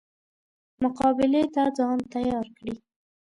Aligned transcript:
مقابلې 0.83 1.43
ته 1.53 1.63
ځان 1.77 1.97
تیار 2.13 2.45
کړي. 2.57 2.73